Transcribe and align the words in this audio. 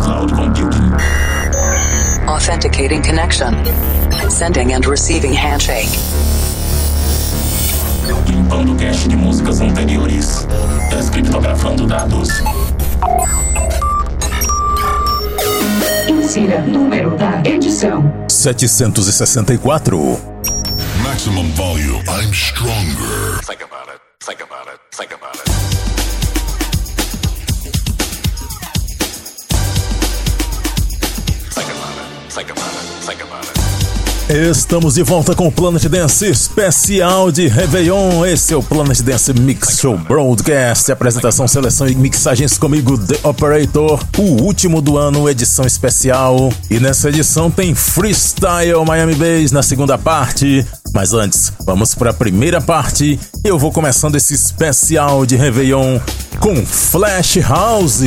cloud 0.00 0.32
computing. 0.32 0.92
Authenticating 2.28 3.02
connection. 3.02 3.54
Sending 4.28 4.72
and 4.72 4.86
receiving 4.86 5.32
handshake. 5.32 5.88
Limpando 8.26 8.74
cache 8.76 9.08
de 9.08 9.16
músicas 9.16 9.60
anteriores. 9.60 10.46
Descriptografando 10.90 11.86
dados. 11.86 12.28
Insira 16.08 16.60
número 16.62 17.16
da 17.16 17.42
edição: 17.44 18.12
764. 18.28 20.20
Maximum 21.02 21.50
volume. 21.52 22.02
I'm 22.08 22.32
stronger. 22.32 23.40
Think 23.46 23.62
about 23.62 23.88
it. 23.88 24.00
Think 24.24 24.42
about 24.42 24.68
it. 24.68 24.80
Think 24.92 25.12
about 25.12 25.36
it. 25.36 25.97
Think 32.30 32.50
about 32.50 32.66
it. 32.66 33.04
Think 33.06 33.24
about 33.24 33.44
it. 33.48 33.57
Estamos 34.28 34.96
de 34.96 35.02
volta 35.02 35.34
com 35.34 35.46
o 35.46 35.50
Planet 35.50 35.82
Dance 35.86 36.26
especial 36.26 37.32
de 37.32 37.48
Réveillon. 37.48 38.26
Esse 38.26 38.52
é 38.52 38.56
o 38.58 38.62
Planet 38.62 39.00
Dance 39.00 39.32
Mix 39.32 39.78
Show 39.80 39.96
Broadcast. 39.96 40.92
Apresentação, 40.92 41.48
seleção 41.48 41.88
e 41.88 41.94
mixagens 41.94 42.58
comigo, 42.58 42.98
The 42.98 43.26
Operator. 43.26 44.04
O 44.18 44.42
último 44.42 44.82
do 44.82 44.98
ano, 44.98 45.30
edição 45.30 45.64
especial. 45.64 46.52
E 46.70 46.78
nessa 46.78 47.08
edição 47.08 47.50
tem 47.50 47.74
Freestyle 47.74 48.84
Miami 48.86 49.14
Bass 49.14 49.50
na 49.50 49.62
segunda 49.62 49.96
parte. 49.96 50.62
Mas 50.92 51.14
antes, 51.14 51.50
vamos 51.64 51.94
para 51.94 52.10
a 52.10 52.14
primeira 52.14 52.60
parte. 52.60 53.18
Eu 53.42 53.58
vou 53.58 53.72
começando 53.72 54.16
esse 54.16 54.34
especial 54.34 55.24
de 55.24 55.36
Réveillon 55.36 55.98
com 56.38 56.54
Flash 56.66 57.38
House. 57.38 58.02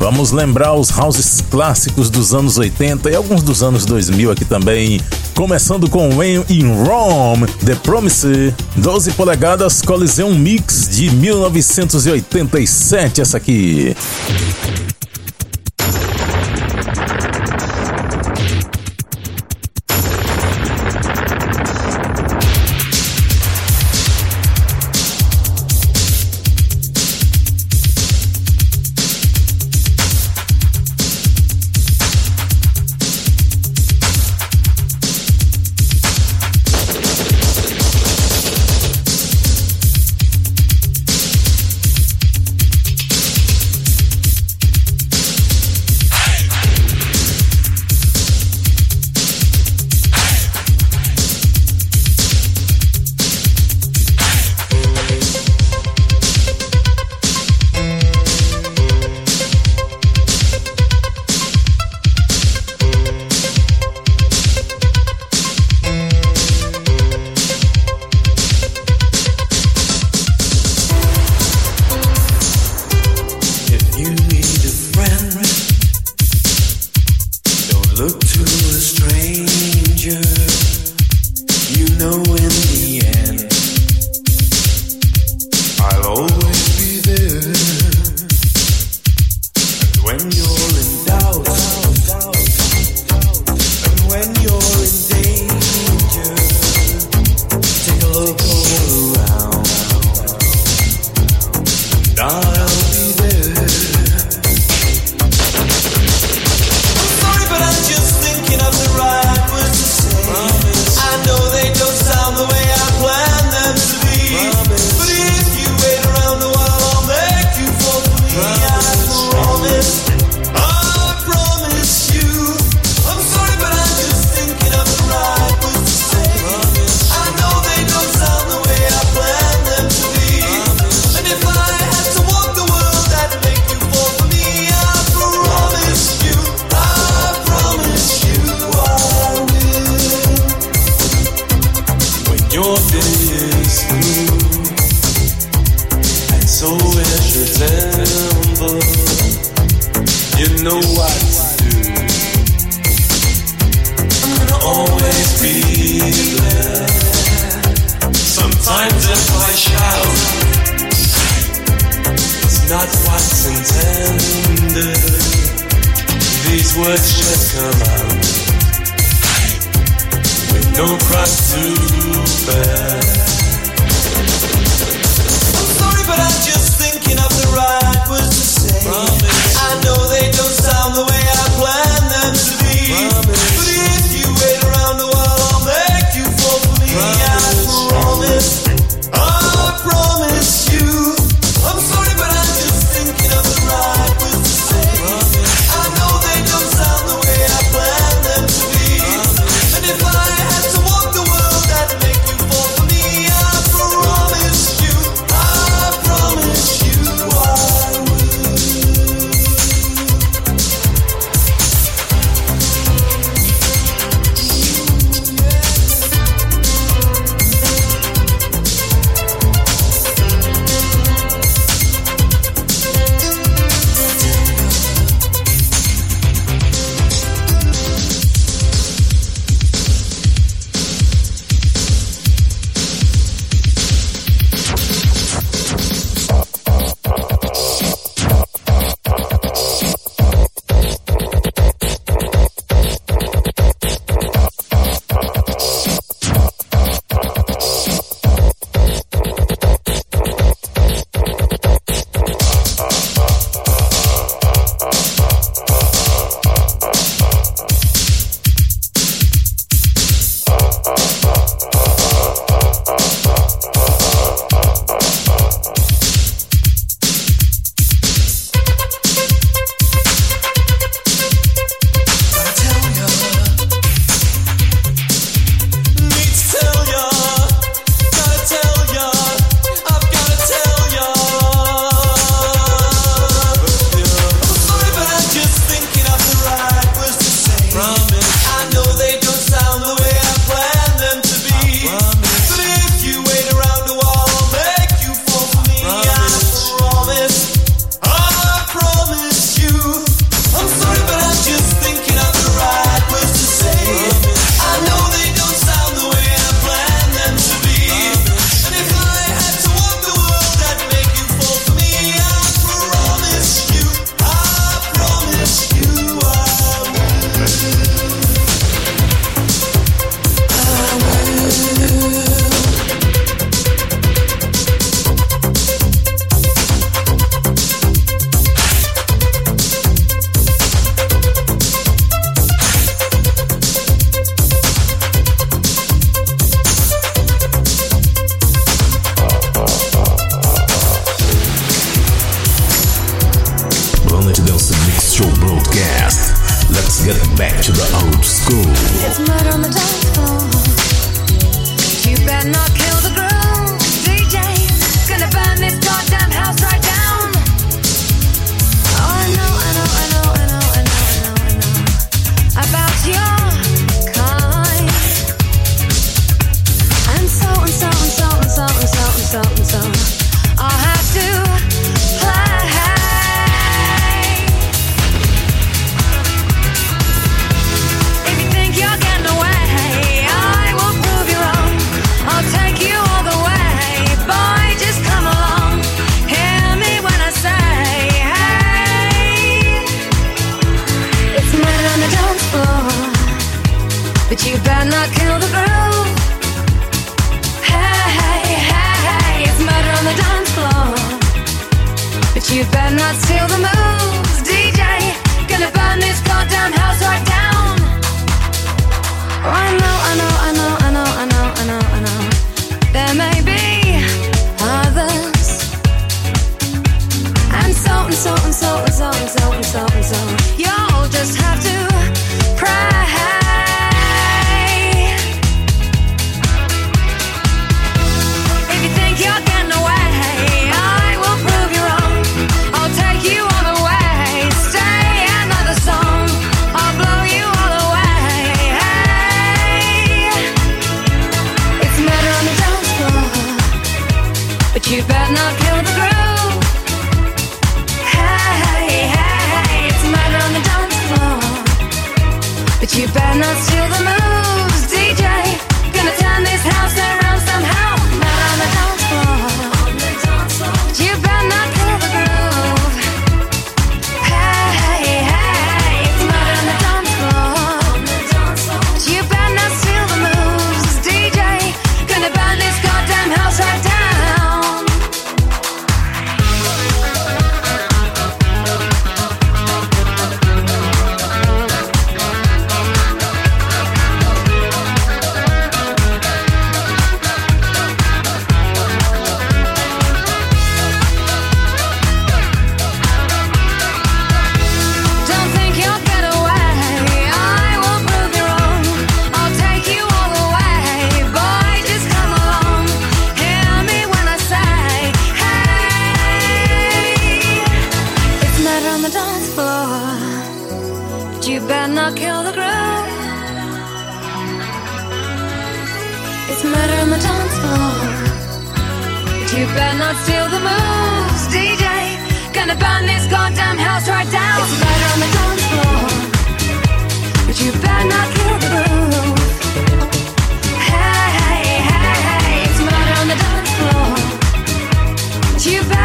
Vamos 0.00 0.32
lembrar 0.32 0.74
os 0.74 0.96
houses 0.96 1.40
clássicos 1.48 2.10
dos 2.10 2.34
anos 2.34 2.58
80 2.58 3.08
e 3.10 3.14
alguns 3.14 3.42
dos 3.42 3.62
anos 3.62 3.84
2000 3.84 4.32
aqui 4.32 4.44
também. 4.44 5.00
Começando 5.34 5.88
com 5.88 6.16
When 6.16 6.44
in 6.48 6.84
Rome, 6.84 7.46
The 7.64 7.76
Promise, 7.76 8.52
12 8.76 9.12
polegadas 9.12 9.80
Coliseum 9.82 10.34
Mix 10.34 10.88
de 10.90 11.10
1987, 11.10 13.20
essa 13.20 13.36
aqui. 13.36 13.94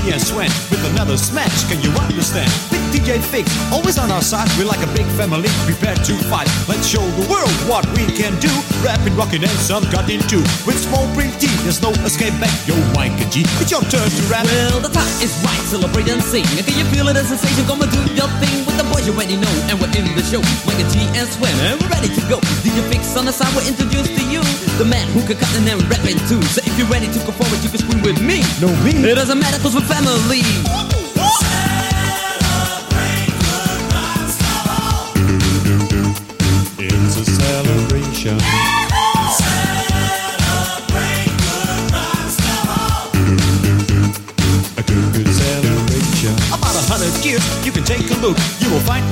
G 0.00 0.12
and 0.12 0.20
Swen 0.20 0.48
with 0.72 0.80
another 0.92 1.16
smash. 1.16 1.68
Can 1.68 1.80
you 1.84 1.92
understand? 2.00 2.48
Big 2.72 2.80
DJ 2.92 3.20
Fix, 3.20 3.52
always 3.72 3.98
on 3.98 4.10
our 4.10 4.22
side. 4.22 4.48
We're 4.56 4.68
like 4.68 4.80
a 4.80 4.90
big 4.96 5.04
family, 5.16 5.48
prepared 5.68 6.00
to 6.08 6.14
fight. 6.32 6.48
Let's 6.68 6.88
show 6.88 7.04
the 7.20 7.26
world 7.28 7.52
what 7.68 7.84
we 7.92 8.08
can 8.08 8.32
do. 8.40 8.50
Rapping, 8.80 9.16
rocking, 9.16 9.44
and 9.44 9.58
some 9.60 9.84
got 9.92 10.08
into. 10.08 10.40
With 10.64 10.80
small 10.80 11.04
print 11.14 11.36
T, 11.40 11.48
there's 11.64 11.82
no 11.82 11.90
escape 12.08 12.32
back. 12.40 12.52
Yo, 12.66 12.76
Mike 12.96 13.16
G, 13.28 13.44
it's 13.60 13.70
your 13.70 13.84
turn 13.92 14.08
to 14.08 14.22
rap. 14.32 14.44
Well, 14.48 14.80
the 14.80 14.88
time 14.88 15.10
is 15.20 15.36
right, 15.44 15.60
celebrate 15.68 16.08
and 16.08 16.22
sing. 16.22 16.44
Can 16.48 16.76
you 16.76 16.86
feel 16.88 17.08
it? 17.08 17.16
A 17.16 17.24
sensation, 17.24 17.64
come 17.68 17.82
and 17.82 17.92
do 17.92 18.00
your 18.16 18.30
thing 18.40 18.64
with 18.64 18.76
the 18.80 18.86
boys 18.88 19.04
you 19.04 19.12
already 19.12 19.36
know. 19.36 19.52
And 19.68 19.76
we're 19.76 19.92
in 19.92 20.08
the 20.16 20.24
show, 20.24 20.40
Mike 20.64 20.80
and 20.80 20.88
G 20.88 21.04
and 21.12 21.28
Swen, 21.28 21.52
and 21.68 21.76
we're 21.76 21.92
ready 21.92 22.08
to 22.08 22.22
go. 22.24 22.40
DJ 22.64 22.80
Fix 22.88 23.16
on 23.16 23.28
the 23.28 23.32
side, 23.32 23.52
we're 23.52 23.68
introduced 23.68 24.16
to 24.16 24.24
you, 24.32 24.40
the 24.80 24.88
man 24.88 25.04
who 25.12 25.20
can 25.28 25.36
cut 25.36 25.52
and 25.60 25.66
then 25.68 25.78
rap 25.92 26.00
too. 26.00 26.40
two. 26.40 26.42
So 26.48 26.69
you're 26.80 26.88
ready 26.88 27.06
to 27.12 27.18
go 27.20 27.32
forward, 27.32 27.62
you 27.62 27.68
can 27.68 27.78
swim 27.78 28.00
with 28.00 28.22
me. 28.22 28.40
No, 28.58 28.68
me. 28.82 28.92
It 29.04 29.14
doesn't 29.14 29.38
matter, 29.38 29.60
cause 29.60 29.74
we're 29.74 29.82
family. 29.82 30.40
It's 36.80 37.16
a 37.20 37.24
celebration. 37.24 38.40
Celebrate 40.80 41.28
good 41.44 41.84
times, 41.92 42.36
come 42.48 42.68
on. 42.72 43.12
A 44.78 44.82
good, 44.88 45.12
good 45.12 45.28
celebration. 45.28 46.32
About 46.48 46.74
a 46.76 46.82
hundred 46.88 47.12
years, 47.22 47.44
you 47.66 47.72
can 47.72 47.84
take 47.84 48.10
a 48.10 48.14
look 48.24 48.38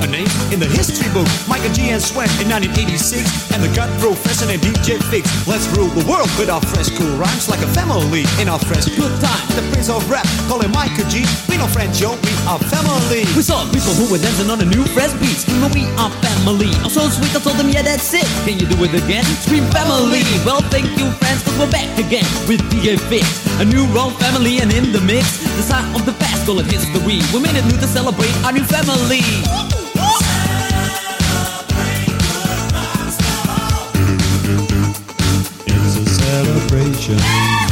name 0.07 0.29
in 0.53 0.59
the 0.59 0.69
history 0.69 1.09
book. 1.11 1.27
Michael 1.47 1.71
G. 1.73 1.91
and 1.91 2.01
Swen 2.01 2.29
in 2.39 2.47
1986, 2.47 3.51
and 3.51 3.59
the 3.59 3.71
cut 3.75 3.89
professor 3.99 4.47
and 4.47 4.61
DJ 4.61 5.01
Fix. 5.11 5.27
Let's 5.47 5.67
rule 5.75 5.91
the 5.91 6.05
world 6.07 6.29
with 6.39 6.47
our 6.47 6.61
fresh, 6.61 6.87
cool 6.95 7.11
rhymes 7.17 7.49
like 7.49 7.59
a 7.59 7.69
family 7.75 8.23
in 8.39 8.47
our 8.47 8.59
fresh 8.59 8.87
good 8.95 9.11
time. 9.19 9.43
The 9.57 9.63
prince 9.73 9.89
of 9.89 10.05
rap, 10.09 10.27
call 10.47 10.61
him 10.61 10.71
Michael 10.71 11.07
G. 11.09 11.25
We 11.49 11.57
no 11.57 11.67
friends, 11.67 11.99
yo, 11.99 12.15
we 12.15 12.33
are 12.47 12.59
family. 12.71 13.27
We 13.35 13.43
saw 13.43 13.65
people 13.73 13.91
who 13.97 14.07
were 14.07 14.21
dancing 14.21 14.49
on 14.49 14.61
a 14.61 14.67
new 14.67 14.85
fresh 14.95 15.11
beat, 15.19 15.35
screaming 15.35 15.73
we 15.73 15.83
are 15.99 16.11
family. 16.23 16.71
I'm 16.85 16.93
so 16.93 17.09
sweet, 17.09 17.35
I 17.35 17.39
told 17.43 17.57
them, 17.57 17.69
yeah, 17.69 17.83
that's 17.83 18.13
it. 18.13 18.27
Can 18.47 18.59
you 18.59 18.67
do 18.67 18.77
it 18.85 18.93
again? 18.93 19.25
Scream 19.43 19.65
family. 19.75 20.23
Well, 20.45 20.61
thank 20.71 20.87
you, 20.95 21.11
friends, 21.19 21.43
cause 21.43 21.57
we're 21.59 21.71
back 21.71 21.89
again 21.99 22.25
with 22.47 22.61
DJ 22.71 22.95
Fix. 23.09 23.25
A 23.59 23.65
new 23.65 23.85
wrong 23.91 24.11
family 24.21 24.59
and 24.59 24.71
in 24.71 24.91
the 24.91 25.01
mix, 25.01 25.43
the 25.57 25.63
sign 25.63 25.83
of 25.95 26.05
the 26.05 26.13
past, 26.13 26.47
it 26.47 26.65
history. 26.71 27.21
We 27.33 27.39
made 27.41 27.55
it 27.55 27.65
new 27.65 27.77
to 27.77 27.87
celebrate 27.87 28.33
our 28.43 28.51
new 28.51 28.63
family. 28.63 29.88
Celebration. 37.17 37.68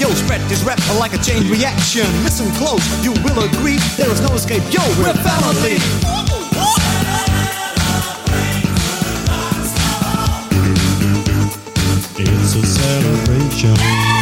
Yo, 0.00 0.08
spread 0.14 0.40
this 0.48 0.62
rap 0.62 0.78
like 0.98 1.12
a 1.12 1.18
chain 1.18 1.50
reaction. 1.50 2.06
Listen 2.24 2.50
close, 2.52 2.80
you 3.04 3.12
will 3.22 3.44
agree. 3.44 3.76
There 3.98 4.10
is 4.10 4.22
no 4.22 4.32
escape. 4.34 4.62
Yo, 4.72 4.80
we're 4.96 5.12
family. 5.12 5.76
It's 12.16 12.54
a 12.54 12.64
celebration. 12.64 14.19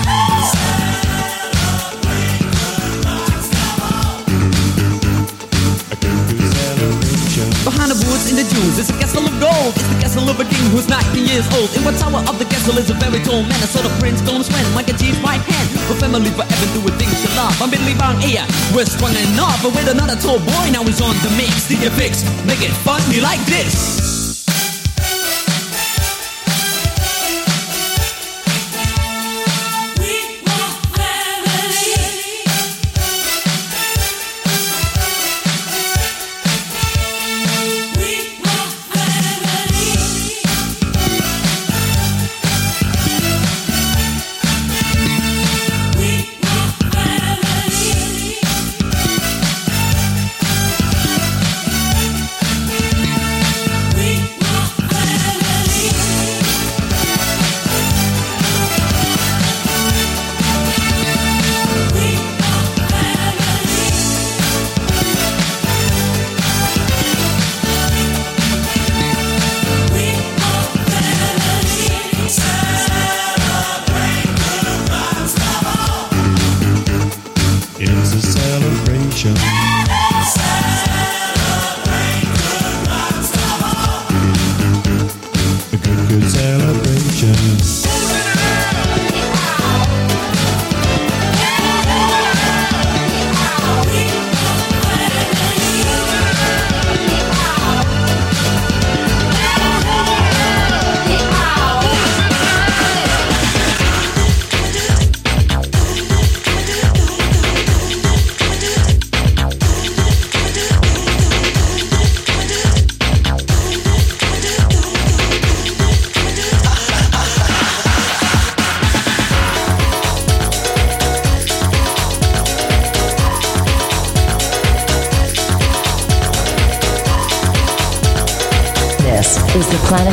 Of 10.29 10.39
a 10.41 10.45
king 10.45 10.65
who's 10.71 10.89
19 10.89 11.27
years 11.27 11.49
old. 11.57 11.73
In 11.75 11.85
one 11.85 11.97
tower 11.97 12.21
of 12.29 12.39
the 12.39 12.45
castle 12.45 12.77
is 12.77 12.91
a 12.91 12.95
very 12.95 13.19
tall 13.25 13.43
man. 13.43 13.57
I 13.65 13.69
saw 13.69 13.81
the 13.81 13.93
prince 13.99 14.21
comes 14.23 14.49
when 14.53 14.65
Michael 14.75 14.97
G's 14.97 15.19
right 15.21 15.41
hand. 15.41 15.67
We're 15.89 15.97
family 15.97 16.31
forever 16.31 16.67
doing 16.77 16.97
things 17.01 17.17
you 17.25 17.33
love. 17.37 17.57
I'm 17.61 17.71
Billy 17.71 17.97
Bang 17.97 18.21
here. 18.21 18.45
We're 18.77 18.87
strong 18.87 19.17
enough, 19.33 19.63
but 19.63 19.73
with 19.73 19.89
another 19.89 20.17
tall 20.21 20.39
boy 20.39 20.67
now 20.71 20.85
he's 20.85 21.01
on 21.01 21.17
the 21.25 21.33
mix. 21.37 21.69
DJ 21.69 21.89
Fix, 21.97 22.25
make 22.45 22.61
it 22.61 22.73
funny 22.85 23.21
like 23.21 23.41
this. 23.47 24.08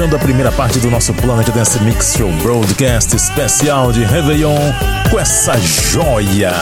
Fechando 0.00 0.16
a 0.16 0.18
primeira 0.18 0.50
parte 0.50 0.78
do 0.78 0.90
nosso 0.90 1.12
Planet 1.12 1.46
Dance 1.50 1.78
Mix 1.82 2.14
Show 2.16 2.32
Broadcast 2.42 3.14
especial 3.14 3.92
de 3.92 4.02
Réveillon 4.02 4.56
com 5.10 5.18
essa 5.18 5.58
joia. 5.58 6.52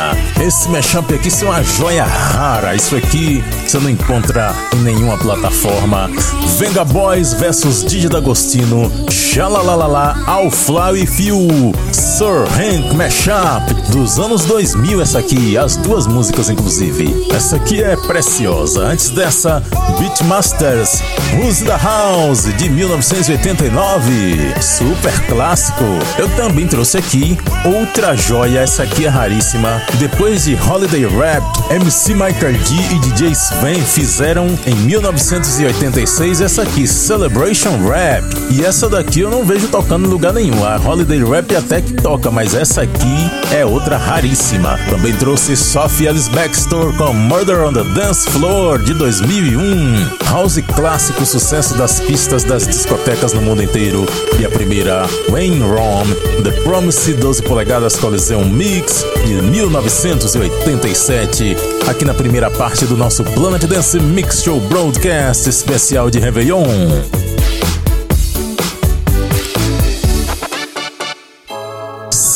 Esse 0.40 0.68
mashup 0.68 1.14
aqui 1.14 1.28
é 1.28 1.44
uma 1.44 1.62
joia 1.62 2.04
rara. 2.04 2.74
Isso 2.74 2.96
aqui 2.96 3.44
você 3.64 3.78
não 3.78 3.90
encontra 3.90 4.52
em 4.74 4.78
nenhuma 4.78 5.16
plataforma. 5.18 6.10
Venga 6.58 6.84
Boys 6.84 7.32
versus 7.34 7.84
Didi 7.84 8.08
D'Agostino. 8.08 8.90
Xalalalala, 9.08 10.16
Fly 10.50 10.92
With 10.92 11.20
You. 11.20 11.72
Sir 11.98 12.46
Hank 12.56 12.94
Mashup 12.94 13.74
dos 13.90 14.20
anos 14.20 14.44
2000 14.44 15.02
essa 15.02 15.18
aqui. 15.18 15.58
As 15.58 15.76
duas 15.76 16.06
músicas 16.06 16.48
inclusive. 16.48 17.26
Essa 17.32 17.56
aqui 17.56 17.82
é 17.82 17.96
preciosa. 17.96 18.84
Antes 18.84 19.10
dessa, 19.10 19.60
Beatmasters 19.98 21.02
Who's 21.34 21.60
the 21.62 21.76
House 21.76 22.44
de 22.56 22.70
1989. 22.70 24.54
Super 24.62 25.26
clássico. 25.26 25.84
Eu 26.16 26.28
também 26.36 26.68
trouxe 26.68 26.98
aqui 26.98 27.36
outra 27.64 28.16
joia. 28.16 28.60
Essa 28.60 28.84
aqui 28.84 29.04
é 29.04 29.08
raríssima. 29.08 29.82
Depois 29.98 30.44
de 30.44 30.54
Holiday 30.54 31.04
Rap, 31.06 31.42
MC 31.70 32.14
Michael 32.14 32.52
D 32.52 32.94
e 32.94 32.98
DJ 33.00 33.32
Sven 33.32 33.82
fizeram 33.82 34.46
em 34.66 34.74
1986 34.74 36.40
essa 36.40 36.62
aqui, 36.62 36.86
Celebration 36.86 37.76
Rap. 37.88 38.24
E 38.50 38.64
essa 38.64 38.88
daqui 38.88 39.20
eu 39.20 39.30
não 39.30 39.44
vejo 39.44 39.66
tocando 39.66 40.06
em 40.06 40.10
lugar 40.10 40.32
nenhum. 40.32 40.64
A 40.64 40.76
Holiday 40.76 41.24
Rap 41.24 41.56
até 41.56 41.87
toca, 41.94 42.30
mas 42.30 42.54
essa 42.54 42.82
aqui 42.82 43.30
é 43.52 43.64
outra 43.64 43.96
raríssima. 43.96 44.78
Também 44.90 45.12
trouxe 45.14 45.56
Sophie 45.56 46.08
Alice 46.08 46.30
Baxter 46.30 46.92
com 46.96 47.12
Murder 47.12 47.60
on 47.60 47.72
the 47.72 47.84
Dance 47.94 48.28
Floor 48.30 48.78
de 48.78 48.94
2001. 48.94 50.18
House 50.30 50.58
clássico, 50.74 51.24
sucesso 51.24 51.76
das 51.76 52.00
pistas 52.00 52.44
das 52.44 52.66
discotecas 52.66 53.32
no 53.32 53.40
mundo 53.40 53.62
inteiro. 53.62 54.06
E 54.38 54.44
a 54.44 54.50
primeira, 54.50 55.06
Wayne 55.30 55.60
Rom, 55.60 56.04
The 56.42 56.52
Promise 56.62 57.14
12 57.14 57.42
polegadas 57.42 57.96
Coliseum 57.96 58.44
Mix 58.44 59.04
de 59.26 59.42
1987. 59.42 61.56
Aqui 61.86 62.04
na 62.04 62.14
primeira 62.14 62.50
parte 62.50 62.86
do 62.86 62.96
nosso 62.96 63.24
Planet 63.24 63.64
Dance 63.64 63.98
Mix 64.00 64.42
Show 64.42 64.60
Broadcast 64.60 65.48
especial 65.48 66.10
de 66.10 66.18
Réveillon. 66.18 67.27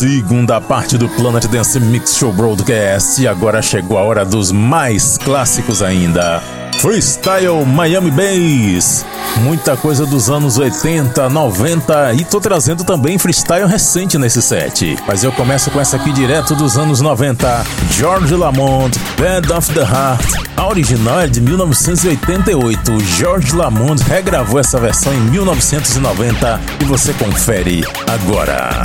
Segunda 0.03 0.61
parte 0.61 0.99
do 0.99 1.09
Planet 1.11 1.47
Dance 1.47 1.79
Mix 1.79 2.17
Show 2.17 2.33
Broadcast. 2.33 3.23
E 3.23 3.29
agora 3.29 3.63
chegou 3.63 3.97
a 3.97 4.03
hora 4.03 4.25
dos 4.25 4.51
mais 4.51 5.17
clássicos 5.17 5.81
ainda. 5.81 6.43
Freestyle 6.81 7.65
Miami 7.65 8.11
Bass. 8.11 9.07
Muita 9.43 9.77
coisa 9.77 10.05
dos 10.05 10.29
anos 10.29 10.59
80, 10.59 11.29
90 11.29 12.15
e 12.15 12.25
tô 12.25 12.41
trazendo 12.41 12.83
também 12.83 13.17
freestyle 13.17 13.69
recente 13.69 14.19
nesse 14.19 14.43
set. 14.43 14.99
Mas 15.07 15.23
eu 15.23 15.31
começo 15.31 15.71
com 15.71 15.81
essa 15.81 15.95
aqui 15.95 16.13
direto 16.13 16.57
dos 16.57 16.77
anos 16.77 17.01
90. 17.01 17.65
George 17.93 18.35
Lamont, 18.35 18.99
Band 19.17 19.57
of 19.57 19.73
the 19.73 19.83
Heart. 19.83 20.51
A 20.57 20.67
original 20.67 21.21
é 21.21 21.29
de 21.29 21.41
1988. 21.41 22.99
George 23.17 23.55
Lamont 23.55 24.03
regravou 24.03 24.59
essa 24.59 24.81
versão 24.81 25.15
em 25.15 25.21
1990 25.31 26.61
e 26.81 26.85
você 26.87 27.13
confere 27.13 27.85
agora. 28.09 28.83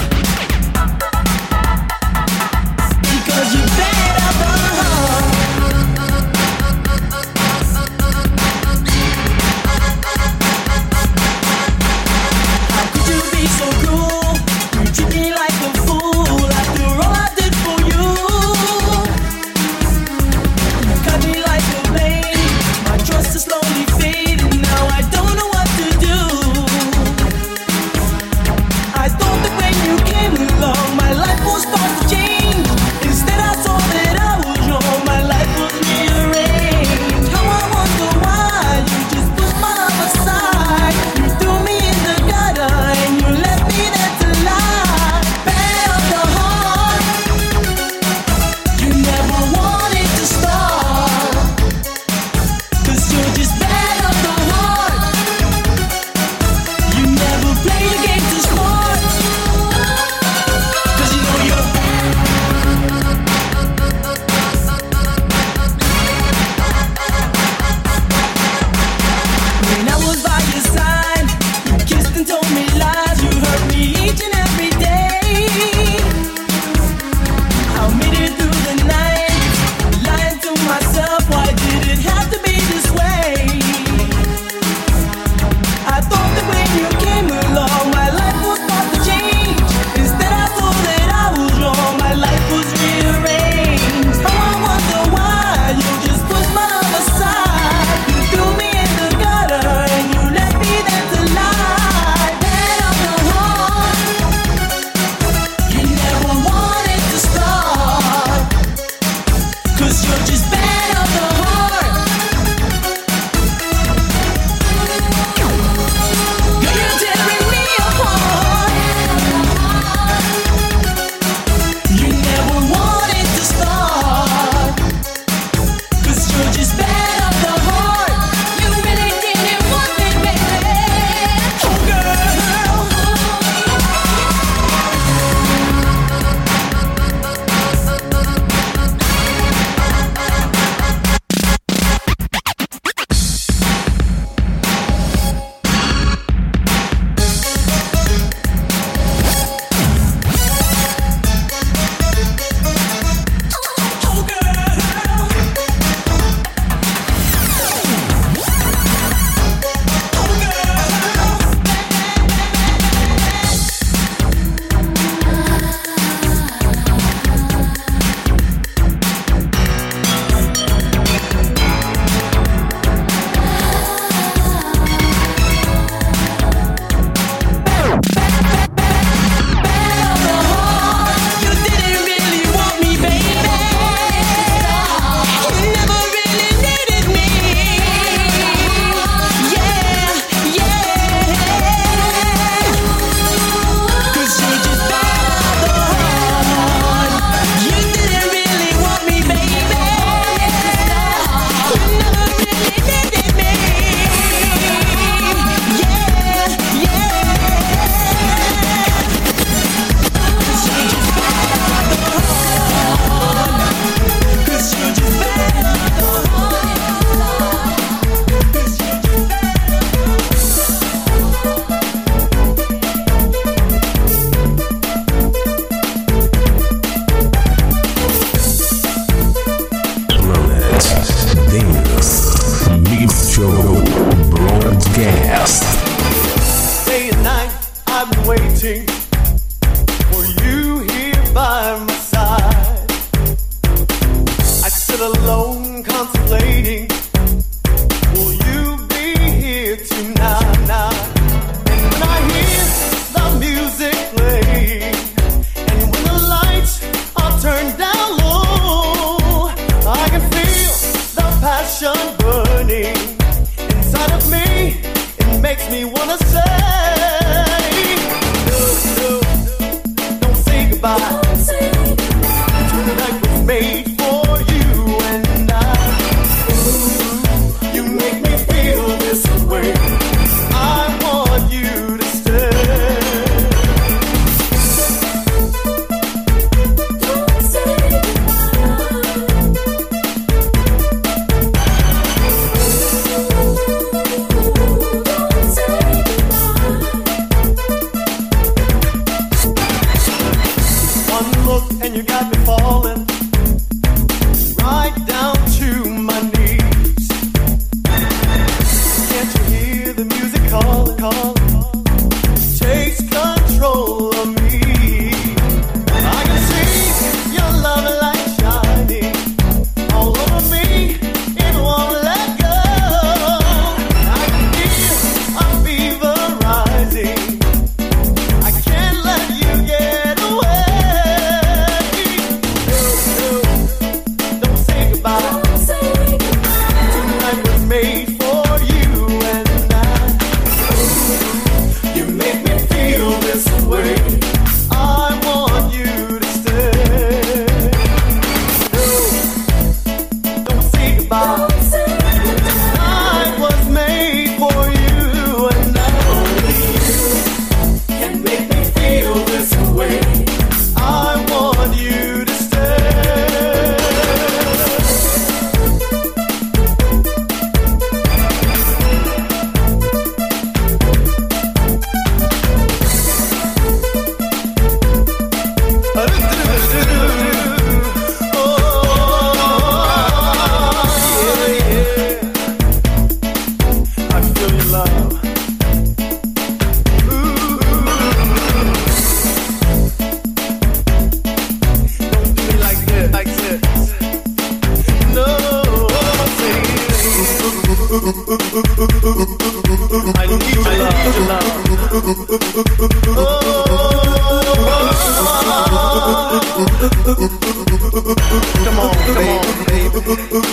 Come 409.08 409.18
on. 409.18 409.46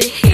to 0.00 0.08
hear. 0.08 0.27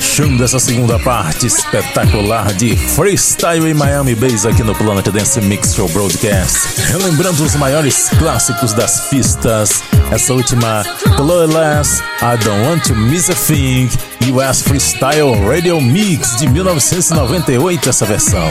Fechando 0.00 0.42
essa 0.42 0.58
segunda 0.58 0.98
parte 0.98 1.46
espetacular 1.46 2.54
de 2.54 2.74
Freestyle 2.74 3.68
em 3.68 3.74
Miami 3.74 4.14
Bass 4.14 4.46
aqui 4.46 4.62
no 4.62 4.74
Planet 4.74 5.06
Dance 5.10 5.38
Mix 5.42 5.74
Show 5.74 5.86
Broadcast. 5.90 6.80
Relembrando 6.90 7.44
os 7.44 7.54
maiores 7.54 8.08
clássicos 8.18 8.72
das 8.72 9.08
pistas. 9.08 9.82
Essa 10.10 10.32
última, 10.32 10.82
Clueless, 11.16 12.02
I 12.22 12.42
Don't 12.42 12.66
Want 12.66 12.84
to 12.84 12.94
Miss 12.94 13.28
a 13.28 13.34
Thing, 13.34 13.90
US 14.32 14.62
Freestyle 14.62 15.34
Radio 15.46 15.78
Mix 15.82 16.34
de 16.36 16.48
1998, 16.48 17.90
essa 17.90 18.06
versão. 18.06 18.48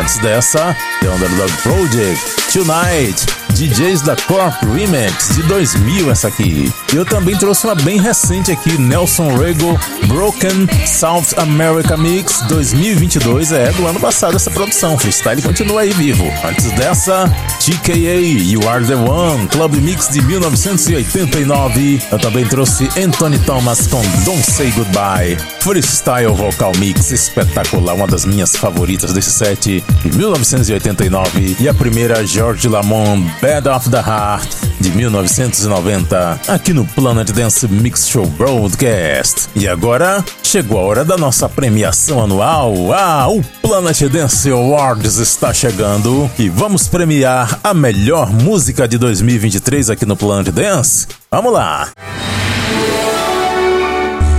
Antes 0.00 0.18
dessa, 0.18 0.76
The 1.00 1.08
Underdog 1.08 1.52
Project, 1.64 2.52
Tonight, 2.52 3.26
DJs 3.54 4.02
da 4.02 4.16
Corp 4.16 4.52
Remix 4.74 5.36
de 5.36 5.42
2000, 5.44 6.10
essa 6.10 6.26
aqui. 6.26 6.72
Eu 6.92 7.04
também 7.04 7.36
trouxe 7.36 7.64
uma 7.64 7.76
bem 7.76 8.00
recente 8.00 8.50
aqui, 8.50 8.76
Nelson 8.76 9.36
Rego, 9.36 9.78
Broken 10.08 10.68
South 10.86 11.36
America 11.36 11.96
Mix 11.96 12.40
2022, 12.48 13.52
é 13.52 13.70
do 13.72 13.86
ano 13.86 14.00
passado 14.00 14.34
essa 14.34 14.50
produção. 14.50 14.98
Freestyle 14.98 15.40
continua 15.40 15.82
aí 15.82 15.92
vivo. 15.92 16.24
Antes 16.44 16.72
dessa, 16.72 17.32
TKA, 17.60 18.20
You 18.20 18.68
Are 18.68 18.84
the 18.84 18.96
One, 18.96 19.46
Club 19.46 19.74
Mix 19.76 20.08
de 20.08 20.20
1989. 20.22 22.02
Eu 22.10 22.18
também 22.18 22.44
trouxe 22.44 22.88
Anthony 23.00 23.38
Thomas 23.38 23.86
com 23.86 24.02
Don't 24.24 24.42
Say 24.42 24.72
Goodbye. 24.72 25.36
Freestyle 25.60 26.34
Vocal 26.34 26.72
Mix 26.78 27.12
espetacular, 27.12 27.94
uma 27.94 28.08
das 28.08 28.24
minhas 28.24 28.56
favoritas 28.56 29.12
desse 29.12 29.30
set 29.30 29.82
de 30.02 30.16
1989. 30.16 31.56
E 31.60 31.68
a 31.68 31.74
primeira, 31.74 32.26
George 32.26 32.68
Lamont, 32.68 33.24
Bad 33.44 33.68
of 33.68 33.90
the 33.90 33.98
Heart 33.98 34.48
de 34.80 34.88
1990, 34.88 36.40
aqui 36.48 36.72
no 36.72 36.86
Planet 36.86 37.30
Dance 37.30 37.68
Mix 37.68 38.08
Show 38.08 38.26
Broadcast. 38.26 39.50
E 39.54 39.68
agora 39.68 40.24
chegou 40.42 40.78
a 40.78 40.82
hora 40.82 41.04
da 41.04 41.18
nossa 41.18 41.46
premiação 41.46 42.24
anual. 42.24 42.72
Ah, 42.94 43.28
o 43.28 43.42
Planet 43.60 44.00
Dance 44.08 44.50
Awards 44.50 45.18
está 45.18 45.52
chegando 45.52 46.30
e 46.38 46.48
vamos 46.48 46.88
premiar 46.88 47.60
a 47.62 47.74
melhor 47.74 48.32
música 48.32 48.88
de 48.88 48.96
2023 48.96 49.90
aqui 49.90 50.06
no 50.06 50.16
Planet 50.16 50.48
Dance. 50.48 51.06
Vamos 51.30 51.52
lá! 51.52 51.90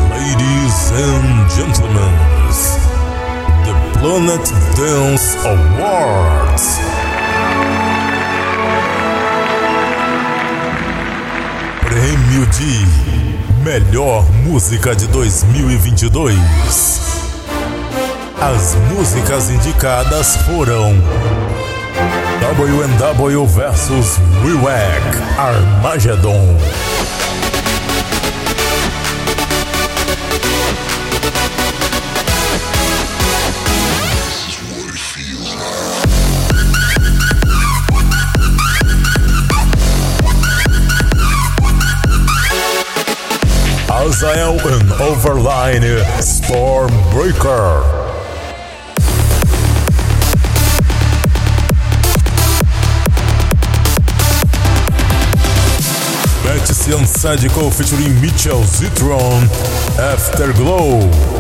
Ladies 0.10 0.91
and 0.97 1.49
gentlemen, 1.56 2.12
the 3.66 3.99
Planet 3.99 4.49
Dance 4.76 5.38
Awards. 5.45 7.05
De 11.96 13.64
Melhor 13.64 14.26
Música 14.43 14.93
de 14.93 15.08
2022. 15.08 16.38
As 18.41 18.76
músicas 18.93 19.50
indicadas 19.50 20.36
foram 20.46 20.93
WW 22.41 23.46
vs 23.46 24.20
Rewack 24.43 25.39
Armageddon. 25.39 26.58
And 44.68 44.89
Overline 44.93 45.84
Stormbreaker. 46.22 47.84
Betsy 56.43 56.74
Sadico 57.05 57.72
featuring 57.72 58.20
Mitchell 58.20 58.61
Zitron 58.61 59.43
Afterglow. 59.99 61.35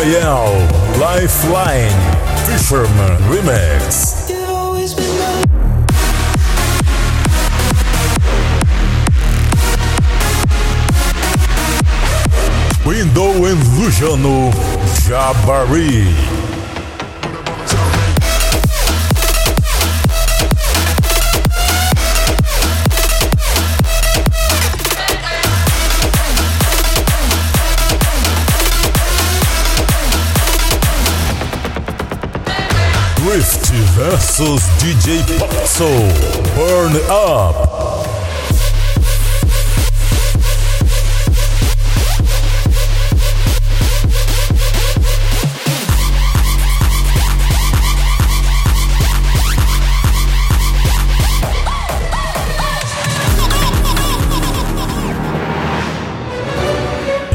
Royale 0.00 0.56
Lifeline 0.98 1.92
Fisherman 2.46 3.18
Remix. 3.28 4.30
Window 12.86 13.44
and 13.44 13.78
Luciano 13.78 14.50
Jabari. 15.04 16.29
Rift 33.32 33.70
versus 33.94 34.60
DJ 34.78 35.22
Popso. 35.38 35.86
Burn 36.56 36.96
up. 37.08 37.54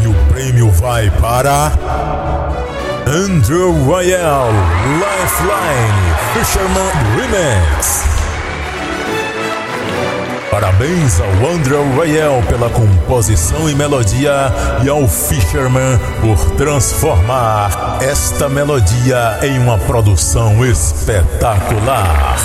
E 0.01 0.07
o 0.07 0.13
prêmio 0.33 0.69
vai 0.71 1.09
para 1.21 2.14
Andrew 3.15 3.71
Royale 3.85 4.51
Lifeline 4.99 6.15
Fisherman 6.33 6.91
Remix. 7.15 8.03
Parabéns 10.51 11.21
ao 11.21 11.49
Andrew 11.49 11.81
Royale 11.95 12.45
pela 12.47 12.69
composição 12.69 13.69
e 13.69 13.75
melodia 13.75 14.51
e 14.83 14.89
ao 14.89 15.07
Fisherman 15.07 15.97
por 16.19 16.57
transformar 16.57 17.99
esta 18.01 18.49
melodia 18.49 19.39
em 19.43 19.59
uma 19.59 19.77
produção 19.77 20.65
espetacular. 20.65 22.35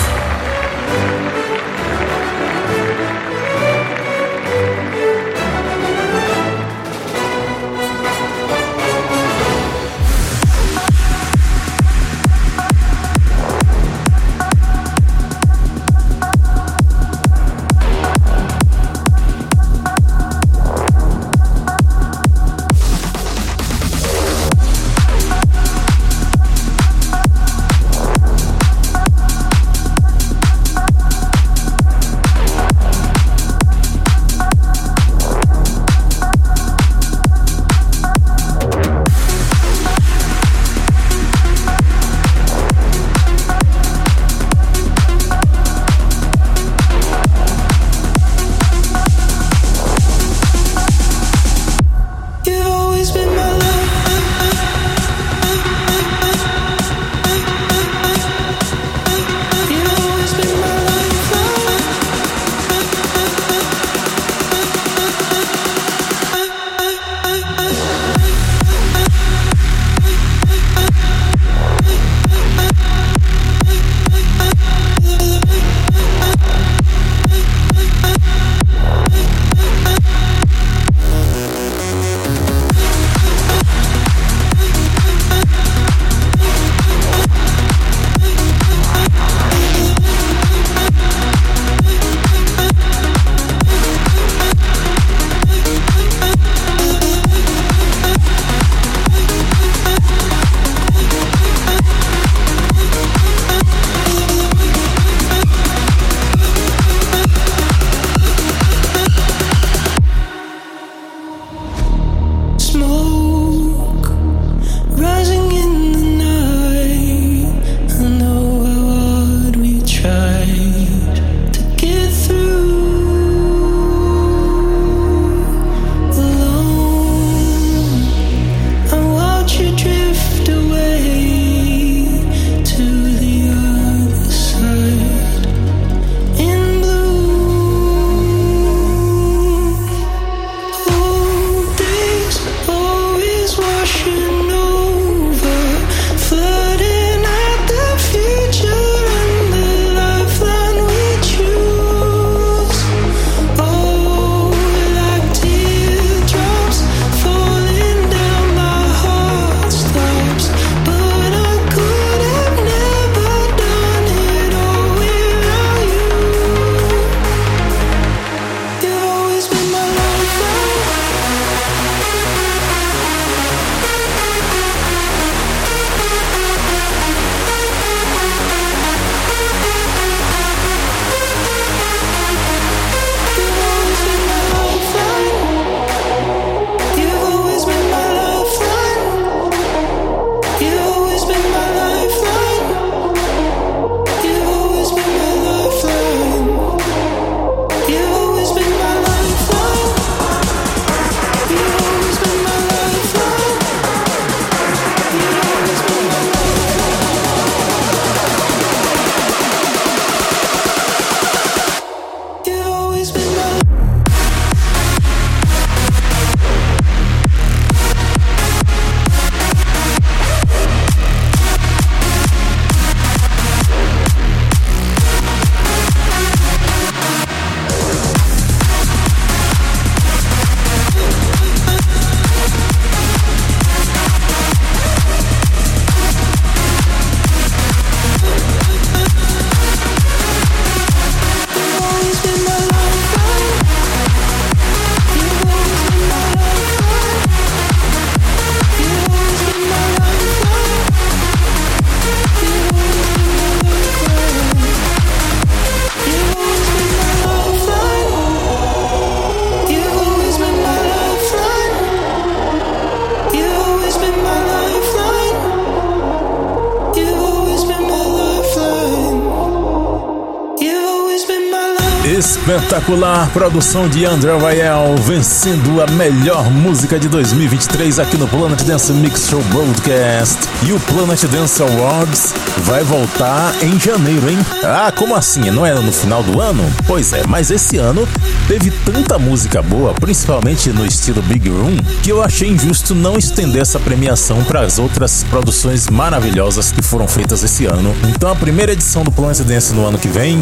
Espetacular 272.81 273.29
produção 273.31 273.87
de 273.87 274.05
André 274.05 274.35
Rael 274.37 274.95
vencendo 274.97 275.81
a 275.81 275.91
melhor 275.91 276.49
música 276.49 276.99
de 276.99 277.07
2023 277.07 277.99
aqui 277.99 278.17
no 278.17 278.27
Planet 278.27 278.59
Dance 278.63 278.91
Mix 278.91 279.27
Show 279.29 279.41
Broadcast. 279.43 280.37
E 280.65 280.73
o 280.73 280.79
Planet 280.79 281.23
Dance 281.25 281.61
Awards 281.61 282.33
vai 282.63 282.83
voltar 282.83 283.53
em 283.61 283.79
janeiro, 283.79 284.29
hein? 284.29 284.37
Ah, 284.63 284.91
como 284.95 285.15
assim? 285.15 285.51
Não 285.51 285.65
é 285.65 285.73
no 285.73 285.91
final 285.91 286.23
do 286.23 286.41
ano? 286.41 286.63
Pois 286.87 287.13
é, 287.13 287.23
mas 287.27 287.51
esse 287.51 287.77
ano 287.77 288.07
teve 288.47 288.71
tanta 288.71 289.19
música 289.19 289.61
boa, 289.61 289.93
principalmente 289.93 290.69
no 290.69 290.85
estilo 290.85 291.21
Big 291.21 291.49
Room, 291.49 291.77
que 292.01 292.11
eu 292.11 292.23
achei 292.23 292.49
injusto 292.49 292.95
não 292.95 293.17
estender 293.17 293.61
essa 293.61 293.79
premiação 293.79 294.43
para 294.43 294.61
as 294.61 294.79
outras 294.79 295.23
produções 295.29 295.87
maravilhosas 295.87 296.71
que 296.71 296.81
foram 296.81 297.07
feitas 297.07 297.43
esse 297.43 297.65
ano. 297.65 297.95
Então 298.09 298.31
a 298.31 298.35
primeira 298.35 298.71
edição 298.71 299.03
do 299.03 299.11
Planet 299.11 299.39
Dance 299.39 299.73
no 299.73 299.85
ano 299.85 299.97
que 299.97 300.07
vem 300.07 300.41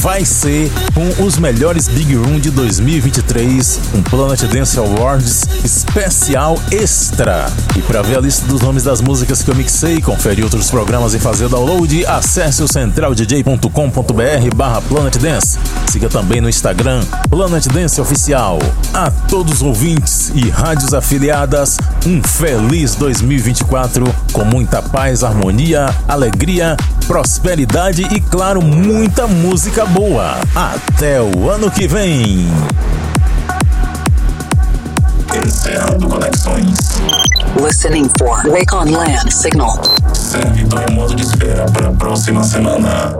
vai 0.00 0.24
ser 0.24 0.70
com 0.94 1.24
os 1.24 1.36
melhores 1.36 1.79
Big 1.88 2.14
Room 2.14 2.38
de 2.38 2.50
2023, 2.50 3.80
um 3.94 4.02
Planet 4.02 4.42
Dance 4.44 4.78
Awards 4.78 5.46
especial 5.64 6.58
extra. 6.70 7.50
E 7.76 7.82
para 7.82 8.02
ver 8.02 8.18
a 8.18 8.20
lista 8.20 8.46
dos 8.46 8.60
nomes 8.60 8.82
das 8.82 9.00
músicas 9.00 9.42
que 9.42 9.50
eu 9.50 9.54
mixei, 9.54 10.00
conferir 10.00 10.44
outros 10.44 10.70
programas 10.70 11.14
e 11.14 11.18
fazer 11.18 11.48
download, 11.48 12.04
acesse 12.06 12.62
o 12.62 12.68
centraldj.com.br 12.68 14.54
barra 14.54 14.80
Planet 14.82 15.16
Dance. 15.16 15.58
Siga 15.90 16.08
também 16.08 16.40
no 16.40 16.48
Instagram 16.48 17.02
Planet 17.28 17.66
Dance 17.68 18.00
Oficial. 18.00 18.58
A 18.92 19.10
todos 19.10 19.54
os 19.54 19.62
ouvintes 19.62 20.30
e 20.34 20.48
rádios 20.50 20.92
afiliadas, 20.92 21.78
um 22.06 22.22
feliz 22.22 22.94
2024 22.94 24.04
com 24.32 24.44
muita 24.44 24.82
paz, 24.82 25.22
harmonia, 25.22 25.94
alegria, 26.08 26.76
prosperidade 27.10 28.02
e, 28.02 28.20
claro, 28.20 28.62
muita 28.62 29.26
música 29.26 29.84
boa. 29.84 30.36
Até 30.54 31.20
o 31.20 31.50
ano 31.50 31.68
que 31.68 31.88
vem! 31.88 32.46
Encerrando 35.44 36.08
conexões. 36.08 36.78
Listening 37.60 38.08
for 38.16 38.46
Wake 38.46 38.72
on 38.72 38.92
Land 38.92 39.34
signal. 39.34 39.76
Servidor 40.14 40.88
em 40.88 40.94
modo 40.94 41.16
de 41.16 41.24
espera 41.24 41.66
para 41.72 41.88
a 41.88 41.92
próxima 41.92 42.44
semana. 42.44 43.12